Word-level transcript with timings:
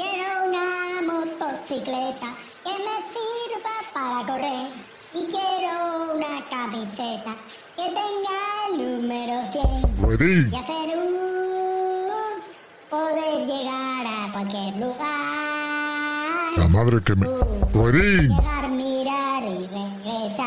Quiero 0.00 0.28
una 0.48 1.02
motocicleta 1.12 2.28
que 2.64 2.70
me 2.86 2.96
sirva 3.12 3.74
para 3.92 4.24
correr. 4.24 4.68
Y 5.12 5.26
quiero 5.26 6.14
una 6.14 6.34
camiseta 6.48 7.32
que 7.76 7.82
tenga 7.84 8.38
el 8.72 9.02
número 9.02 9.36
100. 9.52 9.96
Ruedín, 10.02 10.50
Y 10.50 10.56
hacer 10.56 10.88
un... 10.96 12.40
poder 12.88 13.44
llegar 13.46 14.06
a 14.06 14.32
cualquier 14.32 14.74
lugar. 14.76 16.56
la 16.56 16.68
madre 16.68 17.02
que 17.04 17.14
me... 17.14 17.26
Ruedín, 17.74 18.28
Llegar, 18.30 18.68
mirar 18.70 19.42
y 19.42 19.66
regresar. 19.66 20.46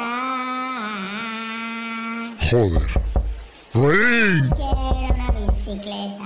joder. 2.50 2.90
Ruedín, 3.76 4.50
Quiero 4.56 5.14
una 5.14 5.30
bicicleta. 5.32 6.26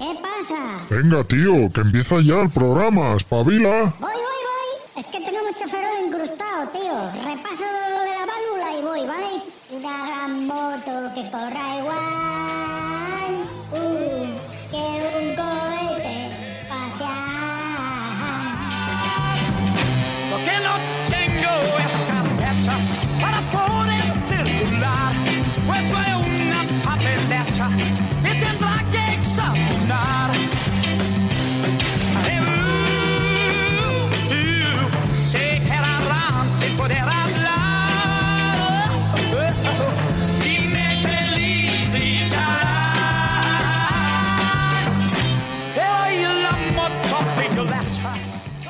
¿Qué 0.00 0.16
pasa? 0.22 0.80
venga 0.88 1.22
tío, 1.24 1.70
que 1.74 1.82
empieza 1.82 2.22
ya 2.22 2.40
el 2.40 2.48
programa, 2.48 3.16
espabila. 3.16 3.92
Voy, 4.00 4.16
voy, 4.28 4.40
voy. 4.48 4.70
Es 4.96 5.06
que 5.06 5.20
tengo 5.20 5.40
mucho 5.46 5.68
ferro 5.68 5.88
incrustado, 6.06 6.66
tío. 6.68 6.96
Repaso 7.22 7.64
lo 7.64 8.00
de 8.00 8.12
la 8.18 8.24
válvula 8.32 8.78
y 8.78 8.82
voy, 8.82 9.06
¿vale? 9.06 9.42
Una 9.72 10.06
gran 10.06 10.46
moto 10.46 11.14
que 11.14 11.30
corra 11.30 11.78
igual. 11.80 13.32
Uh, 13.72 14.26
que 14.70 14.84
un 15.20 15.36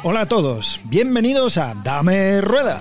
Hola 0.02 0.22
a 0.22 0.26
todos, 0.26 0.80
bienvenidos 0.84 1.58
a 1.58 1.74
Dame 1.74 2.40
Rueda. 2.40 2.78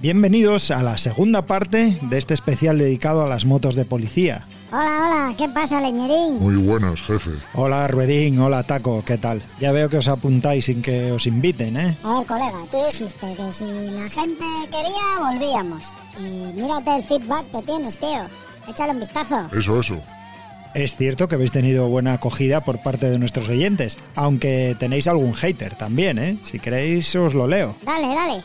Bienvenidos 0.00 0.70
a 0.70 0.80
la 0.84 0.96
segunda 0.96 1.42
parte 1.42 1.98
de 2.02 2.18
este 2.18 2.34
especial 2.34 2.78
dedicado 2.78 3.24
a 3.24 3.26
las 3.26 3.44
motos 3.44 3.74
de 3.74 3.84
policía. 3.84 4.44
Hola, 4.70 5.06
hola. 5.08 5.34
¿Qué 5.36 5.48
pasa, 5.48 5.80
leñerín? 5.80 6.38
Muy 6.38 6.54
buenas, 6.54 7.00
jefe. 7.00 7.30
Hola 7.54 7.88
Ruedín, 7.88 8.38
hola 8.38 8.62
Taco, 8.62 9.02
¿qué 9.04 9.18
tal? 9.18 9.42
Ya 9.58 9.72
veo 9.72 9.88
que 9.88 9.98
os 9.98 10.06
apuntáis 10.06 10.66
sin 10.66 10.82
que 10.82 11.10
os 11.10 11.26
inviten, 11.26 11.76
¿eh? 11.76 11.98
A 12.04 12.18
ver, 12.18 12.26
colega, 12.26 12.58
tú 12.70 12.78
dijiste 12.86 13.34
que 13.34 13.52
si 13.52 13.64
la 13.64 14.08
gente 14.08 14.44
quería, 14.70 15.30
volvíamos. 15.30 15.82
Y 16.20 16.60
mírate 16.60 16.96
el 16.96 17.02
feedback 17.02 17.50
que 17.50 17.62
tienes, 17.62 17.96
tío. 17.96 18.26
Échale 18.68 18.92
un 18.92 19.00
vistazo. 19.00 19.48
Eso, 19.52 19.80
eso. 19.80 20.00
Es 20.76 20.94
cierto 20.94 21.26
que 21.26 21.36
habéis 21.36 21.52
tenido 21.52 21.88
buena 21.88 22.12
acogida 22.12 22.62
por 22.62 22.82
parte 22.82 23.08
de 23.08 23.18
nuestros 23.18 23.48
oyentes, 23.48 23.96
aunque 24.14 24.76
tenéis 24.78 25.08
algún 25.08 25.32
hater 25.32 25.74
también, 25.74 26.18
¿eh? 26.18 26.36
Si 26.42 26.58
queréis 26.58 27.16
os 27.16 27.32
lo 27.32 27.46
leo. 27.46 27.74
Dale, 27.82 28.08
dale. 28.08 28.42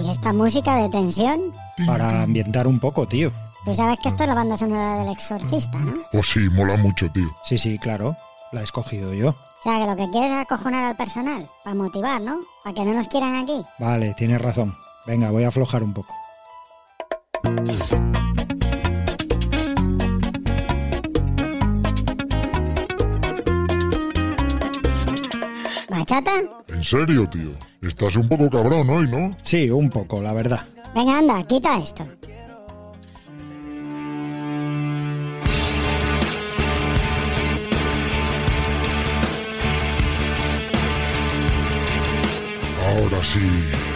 ¿Y 0.00 0.10
esta 0.12 0.32
música 0.32 0.76
de 0.76 0.88
tensión? 0.90 1.40
Para 1.88 2.22
ambientar 2.22 2.68
un 2.68 2.78
poco, 2.78 3.08
tío. 3.08 3.32
Tú 3.64 3.72
sabes 3.74 3.98
que 4.02 4.08
esto 4.08 4.24
es 4.24 4.28
la 4.28 4.34
banda 4.34 4.56
sonora 4.56 4.98
del 4.98 5.12
exorcista, 5.12 5.78
¿no? 5.78 5.94
Oh 6.12 6.22
sí, 6.22 6.40
mola 6.50 6.76
mucho, 6.76 7.08
tío. 7.12 7.28
Sí, 7.44 7.56
sí, 7.56 7.78
claro. 7.78 8.16
La 8.50 8.60
he 8.60 8.64
escogido 8.64 9.14
yo. 9.14 9.30
O 9.30 9.62
sea, 9.62 9.78
que 9.78 9.86
lo 9.86 9.94
que 9.94 10.10
quieres 10.10 10.32
es 10.32 10.38
acojonar 10.38 10.82
al 10.82 10.96
personal, 10.96 11.46
para 11.62 11.76
motivar, 11.76 12.20
¿no? 12.20 12.40
Para 12.64 12.74
que 12.74 12.84
no 12.84 12.94
nos 12.94 13.06
quieran 13.06 13.36
aquí. 13.36 13.62
Vale, 13.78 14.14
tienes 14.14 14.42
razón. 14.42 14.74
Venga, 15.06 15.30
voy 15.30 15.44
a 15.44 15.48
aflojar 15.48 15.84
un 15.84 15.94
poco. 15.94 16.12
¿Bachata? 25.88 26.32
En 26.66 26.82
serio, 26.82 27.28
tío. 27.30 27.52
Estás 27.80 28.16
un 28.16 28.28
poco 28.28 28.50
cabrón 28.50 28.90
hoy, 28.90 29.08
¿no? 29.08 29.30
Sí, 29.44 29.70
un 29.70 29.88
poco, 29.88 30.20
la 30.20 30.32
verdad. 30.32 30.66
Venga, 30.96 31.18
anda, 31.18 31.44
quita 31.44 31.78
esto. 31.78 32.04
así. 43.22 43.91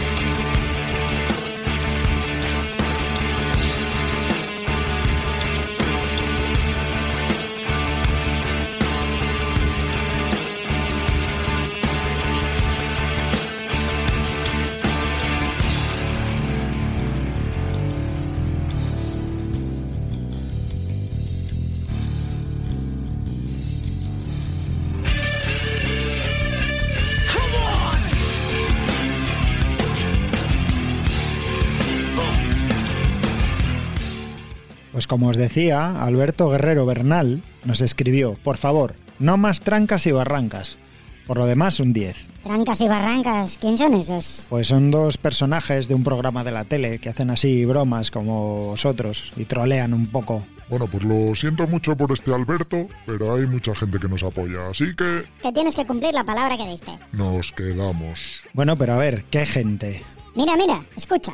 Pues 34.97 35.05
como 35.05 35.27
os 35.27 35.37
decía, 35.37 36.01
Alberto 36.01 36.49
Guerrero 36.49 36.87
Bernal 36.87 37.43
nos 37.65 37.81
escribió, 37.81 38.33
por 38.43 38.57
favor, 38.57 38.95
no 39.19 39.37
más 39.37 39.59
trancas 39.59 40.07
y 40.07 40.11
barrancas. 40.11 40.79
Por 41.27 41.37
lo 41.37 41.45
demás, 41.45 41.79
un 41.79 41.93
10. 41.93 42.17
Trancas 42.41 42.81
y 42.81 42.87
barrancas, 42.87 43.59
¿quién 43.61 43.77
son 43.77 43.93
esos? 43.93 44.47
Pues 44.49 44.65
son 44.65 44.89
dos 44.89 45.19
personajes 45.19 45.87
de 45.87 45.93
un 45.93 46.03
programa 46.03 46.43
de 46.43 46.49
la 46.49 46.63
tele 46.63 46.97
que 46.97 47.09
hacen 47.09 47.29
así 47.29 47.63
bromas 47.63 48.09
como 48.09 48.69
vosotros 48.69 49.31
y 49.37 49.45
trolean 49.45 49.93
un 49.93 50.07
poco. 50.07 50.43
Bueno, 50.67 50.87
pues 50.87 51.03
lo 51.03 51.35
siento 51.35 51.67
mucho 51.67 51.95
por 51.95 52.11
este 52.11 52.33
Alberto, 52.33 52.87
pero 53.05 53.35
hay 53.35 53.45
mucha 53.45 53.75
gente 53.75 53.99
que 53.99 54.07
nos 54.07 54.23
apoya, 54.23 54.67
así 54.67 54.95
que 54.95 55.25
Que 55.43 55.51
tienes 55.51 55.75
que 55.75 55.85
cumplir 55.85 56.15
la 56.15 56.23
palabra 56.23 56.57
que 56.57 56.65
diste. 56.65 56.97
nos 57.11 57.51
quedamos. 57.51 58.19
Bueno, 58.53 58.75
pero 58.75 58.93
a 58.93 58.97
ver, 58.97 59.25
¿qué 59.29 59.45
gente? 59.45 60.01
Mira, 60.33 60.55
mira, 60.57 60.83
escucha. 60.95 61.33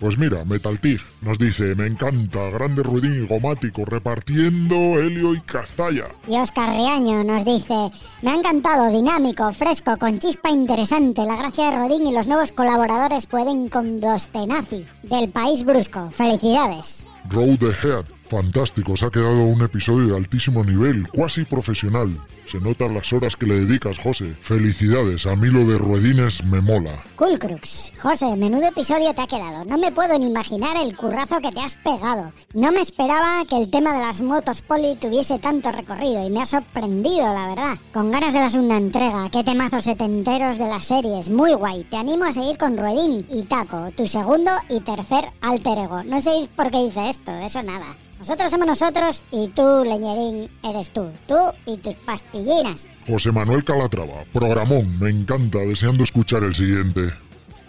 Pues 0.00 0.16
mira, 0.16 0.46
Metal 0.46 0.78
Pig 0.78 0.98
nos 1.20 1.38
dice, 1.38 1.74
me 1.74 1.86
encanta, 1.86 2.48
grande 2.48 2.82
ruidín 2.82 3.22
y 3.22 3.26
gomático, 3.26 3.84
repartiendo 3.84 4.98
helio 4.98 5.34
y 5.34 5.42
cazalla. 5.42 6.06
Y 6.26 6.36
Oscar 6.36 6.70
Riaño 6.70 7.22
nos 7.22 7.44
dice, 7.44 7.74
me 8.22 8.30
ha 8.30 8.34
encantado, 8.34 8.90
dinámico, 8.90 9.52
fresco, 9.52 9.98
con 9.98 10.18
chispa 10.18 10.48
interesante. 10.48 11.22
La 11.26 11.36
gracia 11.36 11.70
de 11.70 11.76
Rodín 11.76 12.06
y 12.06 12.14
los 12.14 12.26
nuevos 12.26 12.50
colaboradores 12.50 13.26
pueden 13.26 13.68
con 13.68 14.00
Dostenazi, 14.00 14.86
del 15.02 15.28
País 15.28 15.64
Brusco. 15.66 16.10
Felicidades. 16.10 17.06
Road 17.28 17.62
Ahead, 17.62 18.06
fantástico, 18.30 18.96
se 18.96 19.06
ha 19.06 19.10
quedado 19.10 19.42
un 19.42 19.60
episodio 19.60 20.12
de 20.12 20.16
altísimo 20.16 20.64
nivel, 20.64 21.08
cuasi 21.08 21.44
profesional. 21.44 22.16
Se 22.46 22.58
notan 22.60 22.94
las 22.94 23.12
horas 23.12 23.36
que 23.36 23.46
le 23.46 23.64
dedicas, 23.64 23.98
José. 23.98 24.34
Felicidades, 24.40 25.26
a 25.26 25.36
mí 25.36 25.48
lo 25.48 25.64
de 25.66 25.78
ruedines 25.78 26.42
me 26.44 26.60
mola. 26.60 27.02
Cool 27.16 27.38
Crux. 27.38 27.92
José, 28.00 28.36
menudo 28.36 28.66
episodio 28.68 29.12
te 29.14 29.22
ha 29.22 29.26
quedado. 29.26 29.64
No 29.64 29.78
me 29.78 29.92
puedo 29.92 30.18
ni 30.18 30.26
imaginar 30.26 30.76
el 30.76 30.96
currazo 30.96 31.40
que 31.40 31.52
te 31.52 31.60
has 31.60 31.76
pegado. 31.76 32.32
No 32.54 32.72
me 32.72 32.80
esperaba 32.80 33.44
que 33.48 33.56
el 33.56 33.70
tema 33.70 33.92
de 33.92 34.00
las 34.00 34.22
motos 34.22 34.62
poli 34.62 34.96
tuviese 34.96 35.38
tanto 35.38 35.70
recorrido 35.70 36.26
y 36.26 36.30
me 36.30 36.42
ha 36.42 36.46
sorprendido, 36.46 37.32
la 37.34 37.48
verdad. 37.48 37.78
Con 37.92 38.10
ganas 38.10 38.32
de 38.32 38.40
la 38.40 38.50
segunda 38.50 38.76
entrega, 38.76 39.28
qué 39.30 39.44
temazos 39.44 39.84
setenteros 39.84 40.58
de 40.58 40.68
las 40.68 40.84
series. 40.84 41.30
Muy 41.30 41.52
guay. 41.54 41.84
Te 41.84 41.96
animo 41.96 42.24
a 42.24 42.32
seguir 42.32 42.58
con 42.58 42.76
Ruedín 42.76 43.26
y 43.30 43.42
Taco, 43.44 43.90
tu 43.96 44.06
segundo 44.06 44.50
y 44.68 44.80
tercer 44.80 45.30
alter 45.40 45.78
ego. 45.78 46.02
No 46.04 46.20
sé 46.20 46.48
por 46.56 46.70
qué 46.70 46.80
hice 46.82 47.08
esto, 47.08 47.32
eso 47.32 47.62
nada. 47.62 47.96
Nosotros 48.20 48.50
somos 48.50 48.66
nosotros 48.66 49.24
y 49.32 49.48
tú, 49.48 49.82
leñerín, 49.82 50.50
eres 50.62 50.90
tú. 50.90 51.08
Tú 51.26 51.38
y 51.64 51.78
tus 51.78 51.94
pastillinas. 51.94 52.86
José 53.08 53.32
Manuel 53.32 53.64
Calatrava, 53.64 54.24
programón, 54.30 54.98
me 55.00 55.08
encanta, 55.08 55.58
deseando 55.60 56.04
escuchar 56.04 56.44
el 56.44 56.54
siguiente. 56.54 57.14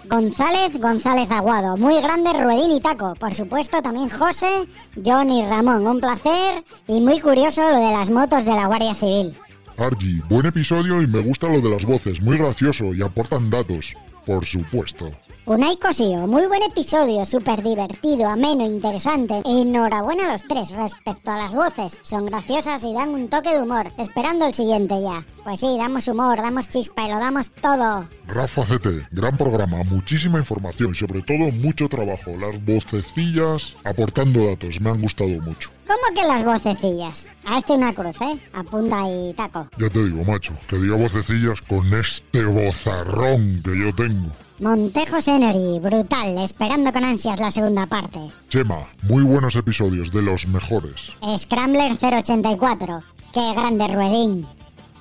González 0.09 0.77
González 0.77 1.31
Aguado, 1.31 1.77
muy 1.77 2.01
grande 2.01 2.33
Ruedín 2.33 2.71
y 2.71 2.81
Taco, 2.81 3.15
por 3.15 3.33
supuesto 3.33 3.81
también 3.81 4.09
José, 4.09 4.67
John 5.05 5.31
y 5.31 5.45
Ramón, 5.45 5.87
un 5.87 6.01
placer 6.01 6.65
y 6.85 6.99
muy 6.99 7.21
curioso 7.21 7.61
lo 7.61 7.79
de 7.79 7.93
las 7.93 8.09
motos 8.09 8.43
de 8.43 8.51
la 8.51 8.65
Guardia 8.65 8.93
Civil. 8.93 9.33
Argy, 9.77 10.19
buen 10.27 10.45
episodio 10.47 11.01
y 11.01 11.07
me 11.07 11.19
gusta 11.19 11.47
lo 11.47 11.61
de 11.61 11.69
las 11.69 11.85
voces, 11.85 12.21
muy 12.21 12.37
gracioso 12.37 12.93
y 12.93 13.01
aportan 13.01 13.49
datos. 13.49 13.93
Por 14.25 14.45
supuesto. 14.45 15.11
Unai 15.45 15.75
Cosío, 15.77 16.27
muy 16.27 16.45
buen 16.45 16.61
episodio, 16.61 17.25
súper 17.25 17.63
divertido, 17.63 18.27
ameno, 18.27 18.63
interesante. 18.63 19.41
Enhorabuena 19.43 20.29
a 20.29 20.33
los 20.33 20.43
tres 20.43 20.69
respecto 20.71 21.31
a 21.31 21.37
las 21.37 21.55
voces. 21.55 21.97
Son 22.03 22.27
graciosas 22.27 22.83
y 22.83 22.93
dan 22.93 23.09
un 23.09 23.27
toque 23.27 23.49
de 23.49 23.63
humor. 23.63 23.91
Esperando 23.97 24.45
el 24.45 24.53
siguiente 24.53 25.01
ya. 25.01 25.25
Pues 25.43 25.59
sí, 25.59 25.75
damos 25.77 26.07
humor, 26.07 26.37
damos 26.37 26.69
chispa 26.69 27.07
y 27.07 27.11
lo 27.11 27.19
damos 27.19 27.49
todo. 27.49 28.07
Rafa 28.27 28.61
CT, 28.61 29.11
gran 29.11 29.35
programa, 29.35 29.83
muchísima 29.83 30.37
información, 30.37 30.93
sobre 30.93 31.23
todo 31.23 31.51
mucho 31.51 31.89
trabajo. 31.89 32.31
Las 32.37 32.63
vocecillas 32.63 33.75
aportando 33.83 34.45
datos, 34.45 34.79
me 34.79 34.91
han 34.91 35.01
gustado 35.01 35.41
mucho. 35.41 35.71
¿Cómo 35.91 36.15
que 36.15 36.25
las 36.25 36.45
vocecillas? 36.45 37.27
A 37.45 37.57
este 37.57 37.73
una 37.73 37.93
cruz, 37.93 38.15
¿eh? 38.21 38.39
Apunta 38.53 39.01
y 39.09 39.33
taco. 39.33 39.67
Ya 39.77 39.89
te 39.89 40.01
digo, 40.05 40.23
macho, 40.23 40.53
que 40.69 40.77
diga 40.77 40.95
vocecillas 40.95 41.61
con 41.63 41.93
este 41.93 42.45
bozarrón 42.45 43.61
que 43.61 43.77
yo 43.77 43.93
tengo. 43.93 44.31
Montejos 44.59 45.27
Energy, 45.27 45.79
brutal, 45.79 46.37
esperando 46.37 46.93
con 46.93 47.03
ansias 47.03 47.41
la 47.41 47.51
segunda 47.51 47.87
parte. 47.87 48.19
Chema, 48.47 48.87
muy 49.01 49.23
buenos 49.23 49.53
episodios, 49.57 50.13
de 50.13 50.21
los 50.21 50.47
mejores. 50.47 51.11
Scrambler 51.37 51.91
084, 52.01 53.03
qué 53.33 53.53
grande 53.53 53.87
ruedín. 53.89 54.47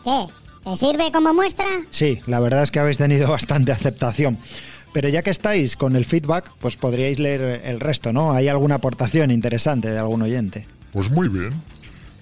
¿Qué? 0.03 0.27
¿Te 0.65 0.75
sirve 0.75 1.13
como 1.13 1.33
muestra? 1.33 1.67
Sí, 1.93 2.19
la 2.27 2.41
verdad 2.41 2.65
es 2.65 2.73
que 2.73 2.81
habéis 2.81 2.99
tenido 2.99 3.29
bastante 3.31 3.71
aceptación. 3.71 4.39
Pero 4.93 5.09
ya 5.09 5.23
que 5.23 5.31
estáis 5.31 5.77
con 5.77 5.95
el 5.95 6.05
feedback, 6.05 6.51
pues 6.59 6.75
podríais 6.75 7.21
leer 7.21 7.63
el 7.65 7.79
resto, 7.79 8.13
¿no? 8.13 8.33
¿Hay 8.33 8.49
alguna 8.49 8.75
aportación 8.75 9.31
interesante 9.31 9.89
de 9.89 9.99
algún 10.01 10.23
oyente? 10.23 10.67
Pues 10.93 11.11
muy 11.11 11.29
bien. 11.29 11.53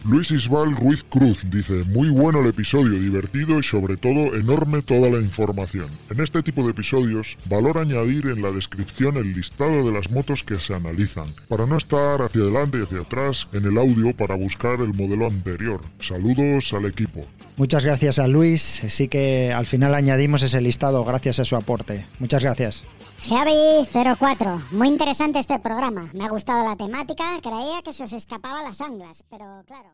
Luis 0.05 0.31
Isbal 0.31 0.76
Ruiz 0.76 1.05
Cruz 1.05 1.43
dice, 1.50 1.85
muy 1.85 2.09
bueno 2.09 2.41
el 2.41 2.47
episodio, 2.47 2.99
divertido 3.00 3.59
y 3.59 3.65
sobre 3.65 3.97
todo 3.97 4.37
enorme 4.37 4.81
toda 4.81 5.11
la 5.11 5.19
información. 5.19 5.88
En 6.09 6.20
este 6.20 6.43
tipo 6.43 6.62
de 6.62 6.70
episodios, 6.70 7.37
valor 7.47 7.79
añadir 7.79 8.26
en 8.26 8.41
la 8.41 8.53
descripción 8.53 9.17
el 9.17 9.35
listado 9.35 9.85
de 9.85 9.93
las 9.93 10.11
motos 10.11 10.44
que 10.44 10.61
se 10.61 10.75
analizan, 10.75 11.35
para 11.49 11.67
no 11.67 11.76
estar 11.76 12.23
hacia 12.23 12.43
adelante 12.43 12.79
y 12.79 12.82
hacia 12.82 13.00
atrás 13.00 13.49
en 13.53 13.65
el 13.65 13.76
audio 13.76 14.17
para 14.17 14.37
buscar 14.37 14.81
el 14.81 14.94
modelo 14.94 15.26
anterior. 15.26 15.81
Saludos 16.00 16.73
al 16.73 16.87
equipo. 16.87 17.26
Muchas 17.56 17.85
gracias 17.85 18.20
a 18.20 18.29
Luis, 18.29 18.82
sí 18.87 19.09
que 19.09 19.53
al 19.53 19.67
final 19.67 19.97
añadimos 19.97 20.43
ese 20.43 20.61
listado 20.61 21.05
gracias 21.05 21.41
a 21.41 21.44
su 21.44 21.56
aporte. 21.56 22.06
Muchas 22.20 22.43
gracias. 22.43 22.85
Javi04, 23.19 24.70
muy 24.70 24.88
interesante 24.88 25.38
este 25.38 25.59
programa. 25.59 26.09
Me 26.15 26.25
ha 26.25 26.29
gustado 26.29 26.65
la 26.65 26.76
temática, 26.76 27.38
creía 27.43 27.82
que 27.85 27.93
se 27.93 28.05
os 28.05 28.12
escapaba 28.12 28.62
las 28.62 28.81
anglas, 28.81 29.25
pero 29.29 29.62
claro. 29.67 29.91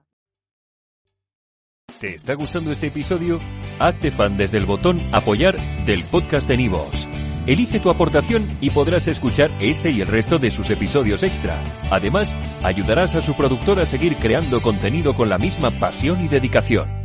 ¿Te 2.00 2.14
está 2.14 2.34
gustando 2.34 2.70
este 2.70 2.88
episodio? 2.88 3.40
Hazte 3.78 4.10
fan 4.10 4.36
desde 4.36 4.58
el 4.58 4.66
botón 4.66 5.00
Apoyar 5.12 5.56
del 5.86 6.04
podcast 6.04 6.46
de 6.48 6.56
Nivos. 6.58 7.08
Elige 7.46 7.80
tu 7.80 7.90
aportación 7.90 8.58
y 8.60 8.70
podrás 8.70 9.06
escuchar 9.08 9.50
este 9.60 9.90
y 9.90 10.00
el 10.00 10.08
resto 10.08 10.38
de 10.38 10.50
sus 10.50 10.70
episodios 10.70 11.22
extra. 11.22 11.62
Además, 11.90 12.34
ayudarás 12.62 13.14
a 13.14 13.22
su 13.22 13.34
productor 13.34 13.80
a 13.80 13.86
seguir 13.86 14.16
creando 14.16 14.60
contenido 14.60 15.14
con 15.14 15.28
la 15.28 15.38
misma 15.38 15.70
pasión 15.70 16.24
y 16.24 16.28
dedicación. 16.28 17.03